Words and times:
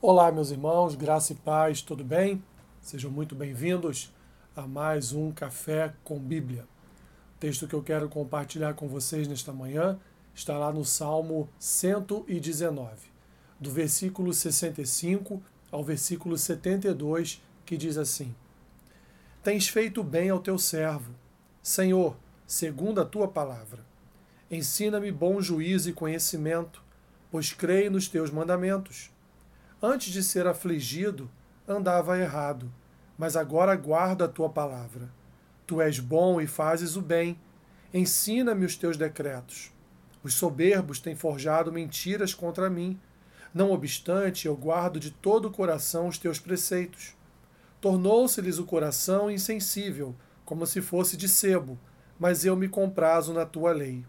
Olá, 0.00 0.30
meus 0.30 0.52
irmãos, 0.52 0.94
graça 0.94 1.32
e 1.32 1.34
paz, 1.34 1.82
tudo 1.82 2.04
bem? 2.04 2.40
Sejam 2.80 3.10
muito 3.10 3.34
bem-vindos 3.34 4.14
a 4.54 4.64
mais 4.64 5.12
um 5.12 5.32
Café 5.32 5.92
com 6.04 6.20
Bíblia. 6.20 6.68
O 7.34 7.40
texto 7.40 7.66
que 7.66 7.74
eu 7.74 7.82
quero 7.82 8.08
compartilhar 8.08 8.74
com 8.74 8.86
vocês 8.86 9.26
nesta 9.26 9.52
manhã 9.52 9.98
está 10.32 10.56
lá 10.56 10.72
no 10.72 10.84
Salmo 10.84 11.48
119, 11.58 13.08
do 13.58 13.72
versículo 13.72 14.32
65 14.32 15.42
ao 15.68 15.82
versículo 15.82 16.38
72, 16.38 17.42
que 17.66 17.76
diz 17.76 17.98
assim: 17.98 18.32
Tens 19.42 19.66
feito 19.66 20.04
bem 20.04 20.30
ao 20.30 20.38
teu 20.38 20.60
servo, 20.60 21.12
Senhor, 21.60 22.16
segundo 22.46 23.00
a 23.00 23.04
tua 23.04 23.26
palavra. 23.26 23.84
Ensina-me 24.48 25.10
bom 25.10 25.40
juízo 25.40 25.90
e 25.90 25.92
conhecimento, 25.92 26.84
pois 27.32 27.52
creio 27.52 27.90
nos 27.90 28.06
teus 28.06 28.30
mandamentos. 28.30 29.10
Antes 29.80 30.12
de 30.12 30.24
ser 30.24 30.44
afligido, 30.44 31.30
andava 31.66 32.18
errado, 32.18 32.68
mas 33.16 33.36
agora 33.36 33.76
guardo 33.76 34.24
a 34.24 34.28
tua 34.28 34.48
palavra. 34.48 35.08
Tu 35.68 35.80
és 35.80 36.00
bom 36.00 36.40
e 36.40 36.48
fazes 36.48 36.96
o 36.96 37.00
bem. 37.00 37.38
Ensina-me 37.94 38.64
os 38.64 38.74
teus 38.74 38.96
decretos. 38.96 39.70
Os 40.24 40.34
soberbos 40.34 40.98
têm 40.98 41.14
forjado 41.14 41.70
mentiras 41.70 42.34
contra 42.34 42.68
mim. 42.68 42.98
Não 43.54 43.70
obstante, 43.70 44.48
eu 44.48 44.56
guardo 44.56 44.98
de 44.98 45.12
todo 45.12 45.46
o 45.46 45.50
coração 45.52 46.08
os 46.08 46.18
teus 46.18 46.40
preceitos. 46.40 47.14
Tornou-se-lhes 47.80 48.58
o 48.58 48.64
coração 48.64 49.30
insensível, 49.30 50.12
como 50.44 50.66
se 50.66 50.82
fosse 50.82 51.16
de 51.16 51.28
sebo, 51.28 51.78
mas 52.18 52.44
eu 52.44 52.56
me 52.56 52.68
comprazo 52.68 53.32
na 53.32 53.46
tua 53.46 53.70
lei. 53.70 54.04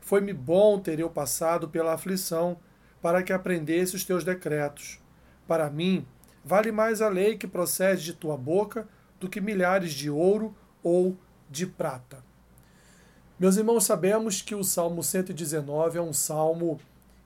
Foi-me 0.00 0.32
bom 0.32 0.80
ter 0.80 0.98
eu 0.98 1.08
passado 1.08 1.68
pela 1.68 1.94
aflição, 1.94 2.58
para 3.00 3.22
que 3.22 3.32
aprendesse 3.32 3.94
os 3.94 4.04
teus 4.04 4.24
decretos. 4.24 5.03
Para 5.46 5.70
mim, 5.70 6.06
vale 6.44 6.72
mais 6.72 7.00
a 7.02 7.08
lei 7.08 7.36
que 7.36 7.46
procede 7.46 8.04
de 8.04 8.12
tua 8.14 8.36
boca 8.36 8.88
do 9.20 9.28
que 9.28 9.40
milhares 9.40 9.92
de 9.92 10.10
ouro 10.10 10.54
ou 10.82 11.16
de 11.50 11.66
prata. 11.66 12.22
Meus 13.38 13.56
irmãos, 13.56 13.84
sabemos 13.84 14.40
que 14.40 14.54
o 14.54 14.62
Salmo 14.62 15.02
119 15.02 15.98
é 15.98 16.02
um 16.02 16.12
salmo 16.12 16.80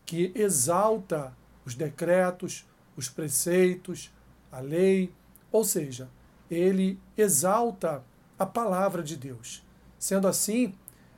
que 0.06 0.33
exalta 0.34 1.36
os 1.64 1.75
decretos, 1.75 2.66
os 2.97 3.08
preceitos, 3.08 4.12
a 4.50 4.60
lei, 4.60 5.12
ou 5.53 5.64
seja, 5.64 6.08
ele 6.50 6.98
exalta 7.16 8.03
a 8.38 8.47
palavra 8.47 9.03
de 9.03 9.16
Deus. 9.16 9.62
Sendo 9.98 10.27
assim, 10.27 10.75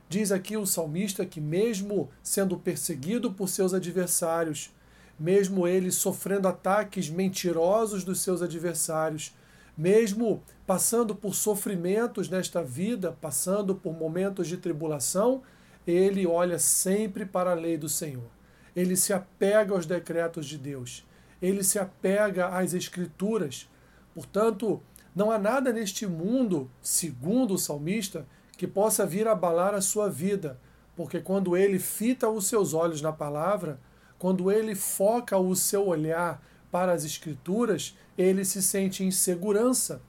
diz 0.09 0.31
aqui 0.31 0.57
o 0.57 0.65
salmista 0.65 1.25
que, 1.25 1.39
mesmo 1.39 2.09
sendo 2.21 2.57
perseguido 2.57 3.31
por 3.31 3.47
seus 3.47 3.73
adversários, 3.73 4.73
mesmo 5.21 5.67
ele 5.67 5.91
sofrendo 5.91 6.47
ataques 6.47 7.07
mentirosos 7.07 8.03
dos 8.03 8.21
seus 8.21 8.41
adversários, 8.41 9.37
mesmo 9.77 10.41
passando 10.65 11.13
por 11.13 11.35
sofrimentos 11.35 12.27
nesta 12.27 12.63
vida, 12.63 13.15
passando 13.21 13.75
por 13.75 13.93
momentos 13.93 14.47
de 14.47 14.57
tribulação, 14.57 15.43
ele 15.85 16.25
olha 16.25 16.57
sempre 16.57 17.23
para 17.23 17.51
a 17.51 17.55
lei 17.55 17.77
do 17.77 17.87
Senhor. 17.87 18.31
Ele 18.75 18.95
se 18.95 19.13
apega 19.13 19.75
aos 19.75 19.85
decretos 19.85 20.47
de 20.47 20.57
Deus. 20.57 21.05
Ele 21.39 21.63
se 21.63 21.77
apega 21.77 22.47
às 22.47 22.73
Escrituras. 22.73 23.69
Portanto, 24.15 24.81
não 25.15 25.29
há 25.29 25.37
nada 25.37 25.71
neste 25.71 26.07
mundo, 26.07 26.67
segundo 26.81 27.53
o 27.53 27.59
salmista, 27.59 28.25
que 28.57 28.65
possa 28.65 29.05
vir 29.05 29.27
abalar 29.27 29.75
a 29.75 29.81
sua 29.81 30.09
vida, 30.09 30.59
porque 30.95 31.19
quando 31.19 31.55
ele 31.55 31.77
fita 31.77 32.27
os 32.27 32.47
seus 32.47 32.73
olhos 32.73 33.03
na 33.03 33.11
palavra, 33.11 33.79
quando 34.21 34.51
ele 34.51 34.75
foca 34.75 35.35
o 35.35 35.55
seu 35.55 35.87
olhar 35.87 36.45
para 36.69 36.93
as 36.93 37.03
Escrituras, 37.03 37.97
ele 38.15 38.45
se 38.45 38.61
sente 38.61 39.03
em 39.03 39.09
segurança. 39.09 39.99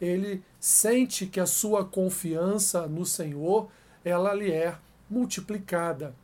Ele 0.00 0.42
sente 0.58 1.24
que 1.24 1.38
a 1.38 1.46
sua 1.46 1.84
confiança 1.84 2.88
no 2.88 3.06
Senhor 3.06 3.70
ela 4.04 4.34
lhe 4.34 4.50
é 4.50 4.76
multiplicada, 5.08 6.16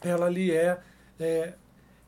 ela 0.00 0.30
lhe 0.30 0.50
é, 0.50 0.80
é 1.20 1.52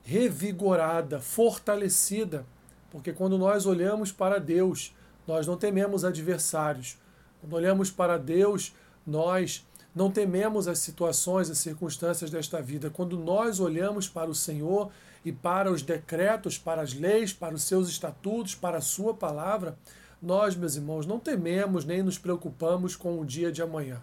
revigorada, 0.05 1.21
fortalecida, 1.21 2.47
porque 2.91 3.13
quando 3.13 3.37
nós 3.37 3.67
olhamos 3.67 4.11
para 4.11 4.41
Deus, 4.41 4.97
nós 5.27 5.47
não 5.47 5.59
tememos 5.59 6.03
adversários. 6.03 6.97
Quando 7.43 7.53
olhamos 7.53 7.91
para 7.91 8.17
Deus, 8.17 8.75
nós 9.07 9.68
não 9.99 10.13
tememos 10.13 10.69
as 10.69 10.79
situações, 10.79 11.51
as 11.51 11.59
circunstâncias 11.59 12.31
desta 12.31 12.63
vida. 12.63 12.89
Quando 12.89 13.19
nós 13.19 13.59
olhamos 13.59 14.09
para 14.09 14.31
o 14.31 14.35
Senhor 14.35 14.93
e 15.25 15.33
para 15.33 15.73
os 15.73 15.83
decretos, 15.83 16.57
para 16.57 16.81
as 16.81 16.95
leis, 16.95 17.33
para 17.33 17.57
os 17.57 17.65
seus 17.65 17.89
estatutos, 17.89 18.55
para 18.55 18.79
a 18.79 18.81
sua 18.81 19.13
palavra, 19.13 19.77
nós, 20.23 20.55
meus 20.55 20.77
irmãos, 20.77 21.05
não 21.05 21.19
tememos 21.19 21.85
nem 21.85 22.01
nos 22.01 22.17
preocupamos 22.17 22.95
com 22.95 23.19
o 23.19 23.27
dia 23.27 23.51
de 23.51 23.61
amanhã, 23.61 24.01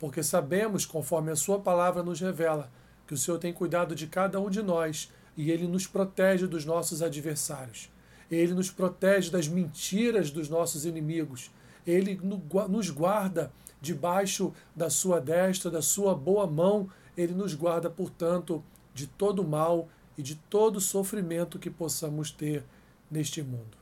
porque 0.00 0.24
sabemos, 0.24 0.84
conforme 0.84 1.30
a 1.30 1.36
sua 1.36 1.60
palavra 1.60 2.02
nos 2.02 2.20
revela, 2.20 2.68
que 3.06 3.14
o 3.14 3.16
Senhor 3.16 3.38
tem 3.38 3.52
cuidado 3.52 3.94
de 3.94 4.08
cada 4.08 4.40
um 4.40 4.50
de 4.50 4.60
nós 4.60 5.08
e 5.36 5.52
ele 5.52 5.68
nos 5.68 5.86
protege 5.86 6.48
dos 6.48 6.64
nossos 6.64 7.00
adversários. 7.00 7.88
Ele 8.28 8.54
nos 8.54 8.72
protege 8.72 9.30
das 9.30 9.46
mentiras 9.46 10.32
dos 10.32 10.48
nossos 10.48 10.84
inimigos. 10.84 11.48
Ele 11.88 12.20
nos 12.68 12.90
guarda 12.90 13.50
debaixo 13.80 14.52
da 14.76 14.90
sua 14.90 15.20
destra, 15.22 15.70
da 15.70 15.80
sua 15.80 16.14
boa 16.14 16.46
mão, 16.46 16.90
ele 17.16 17.32
nos 17.32 17.54
guarda, 17.54 17.88
portanto, 17.88 18.62
de 18.92 19.06
todo 19.06 19.42
mal 19.42 19.88
e 20.18 20.22
de 20.22 20.34
todo 20.34 20.82
sofrimento 20.82 21.58
que 21.58 21.70
possamos 21.70 22.30
ter 22.30 22.62
neste 23.10 23.42
mundo. 23.42 23.78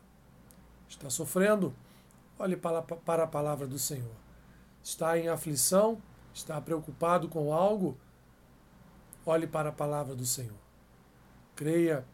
Está 0.89 1.11
sofrendo? 1.11 1.75
Olhe 2.39 2.56
para, 2.56 2.78
a 2.78 3.27
palavra 3.27 3.67
do 3.67 3.78
Senhor. 3.78 4.15
Está 4.84 5.19
em 5.19 5.28
aflição? 5.28 6.00
Está 6.33 6.61
preocupado 6.61 7.28
com 7.28 7.53
algo? 7.53 7.97
Olhe 9.25 9.49
para 9.49 9.71
a 9.71 9.73
palavra 9.73 10.15
do 10.15 10.25
Senhor. 10.25 10.55
Creia 11.56 12.05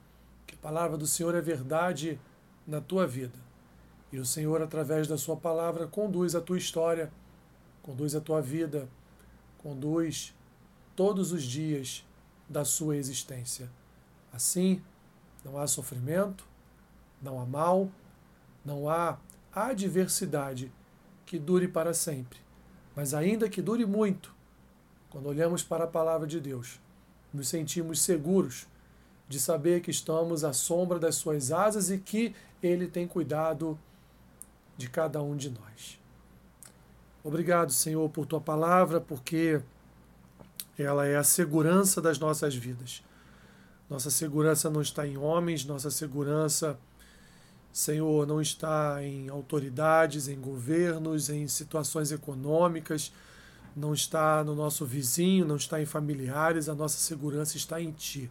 que 0.47 0.54
a 0.54 0.59
palavra 0.59 0.97
do 0.97 1.06
Senhor 1.06 1.34
é 1.34 1.41
verdade 1.42 2.19
na 2.66 2.80
tua 2.80 3.06
vida. 3.06 3.51
E 4.12 4.18
o 4.18 4.26
Senhor, 4.26 4.60
através 4.62 5.08
da 5.08 5.16
sua 5.16 5.36
palavra, 5.36 5.86
conduz 5.86 6.34
a 6.34 6.40
tua 6.40 6.58
história 6.58 7.10
conduz 7.82 8.14
a 8.14 8.20
tua 8.20 8.40
vida, 8.40 8.88
conduz 9.58 10.34
todos 10.94 11.32
os 11.32 11.42
dias 11.42 12.06
da 12.48 12.64
sua 12.64 12.96
existência. 12.96 13.68
Assim, 14.32 14.80
não 15.44 15.58
há 15.58 15.66
sofrimento, 15.66 16.44
não 17.20 17.40
há 17.40 17.44
mal, 17.44 17.90
não 18.64 18.88
há 18.88 19.18
adversidade 19.52 20.72
que 21.26 21.38
dure 21.38 21.66
para 21.66 21.92
sempre. 21.92 22.38
Mas 22.94 23.14
ainda 23.14 23.48
que 23.48 23.60
dure 23.60 23.84
muito, 23.84 24.34
quando 25.10 25.26
olhamos 25.26 25.62
para 25.62 25.84
a 25.84 25.88
palavra 25.88 26.26
de 26.26 26.40
Deus, 26.40 26.80
nos 27.32 27.48
sentimos 27.48 28.00
seguros 28.00 28.66
de 29.28 29.40
saber 29.40 29.80
que 29.80 29.90
estamos 29.90 30.44
à 30.44 30.52
sombra 30.52 30.98
das 30.98 31.16
suas 31.16 31.50
asas 31.50 31.90
e 31.90 31.98
que 31.98 32.34
Ele 32.62 32.86
tem 32.86 33.08
cuidado 33.08 33.78
de 34.77 34.88
cada 34.88 35.22
um 35.22 35.37
de 35.37 35.50
nós. 35.50 36.00
Obrigado, 37.25 37.72
Senhor, 37.72 38.09
por 38.10 38.27
tua 38.27 38.41
palavra, 38.41 39.00
porque 39.00 39.60
ela 40.77 41.06
é 41.06 41.16
a 41.16 41.25
segurança 41.25 42.00
das 42.00 42.19
nossas 42.19 42.55
vidas. 42.55 43.03
Nossa 43.88 44.10
segurança 44.10 44.71
não 44.71 44.81
está 44.81 45.06
em 45.06 45.16
homens, 45.16 45.65
nossa 45.65 45.91
segurança, 45.91 46.78
Senhor, 47.72 48.27
não 48.27 48.41
está 48.41 49.03
em 49.03 49.28
autoridades, 49.28 50.28
em 50.28 50.38
governos, 50.38 51.31
em 51.31 51.47
situações 51.49 52.12
econômicas, 52.12 53.12
não 53.75 53.94
está 53.94 54.44
no 54.44 54.54
nosso 54.54 54.84
vizinho, 54.84 55.47
não 55.47 55.56
está 55.56 55.81
em 55.81 55.87
familiares, 55.87 56.69
a 56.69 56.75
nossa 56.75 56.99
segurança 56.99 57.56
está 57.56 57.81
em 57.81 57.91
Ti. 57.91 58.31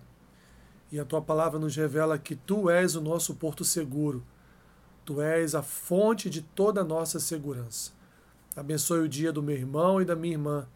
E 0.91 1.00
a 1.00 1.06
tua 1.06 1.22
palavra 1.22 1.58
nos 1.58 1.75
revela 1.75 2.19
que 2.19 2.35
Tu 2.35 2.69
és 2.69 2.96
o 2.96 3.02
nosso 3.02 3.34
porto 3.35 3.64
seguro, 3.66 4.23
Tu 5.05 5.21
és 5.21 5.55
a 5.55 5.61
fonte 5.61 6.29
de 6.29 6.41
toda 6.41 6.81
a 6.81 6.85
nossa 6.85 7.19
segurança. 7.19 7.91
Abençoe 8.55 8.99
o 8.99 9.09
dia 9.09 9.31
do 9.31 9.41
meu 9.41 9.55
irmão 9.55 10.01
e 10.01 10.05
da 10.05 10.15
minha 10.15 10.33
irmã. 10.33 10.67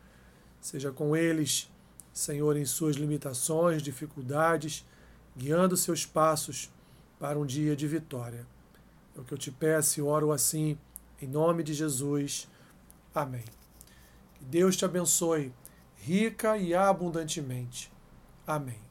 Seja 0.61 0.91
com 0.91 1.15
eles, 1.15 1.71
Senhor, 2.13 2.55
em 2.57 2.65
suas 2.65 2.95
limitações, 2.95 3.83
dificuldades, 3.83 4.85
guiando 5.35 5.77
seus 5.77 6.05
passos 6.05 6.71
para 7.19 7.37
um 7.37 7.45
dia 7.45 7.75
de 7.75 7.87
vitória. 7.87 8.47
É 9.15 9.19
o 9.19 9.23
que 9.23 9.33
eu 9.33 9.37
te 9.37 9.51
peço 9.51 9.99
e 9.99 10.03
oro 10.03 10.31
assim, 10.31 10.77
em 11.21 11.27
nome 11.27 11.63
de 11.63 11.73
Jesus. 11.73 12.47
Amém. 13.13 13.45
Que 14.35 14.45
Deus 14.45 14.75
te 14.75 14.85
abençoe 14.85 15.53
rica 16.05 16.57
e 16.57 16.73
abundantemente. 16.73 17.91
Amém. 18.45 18.84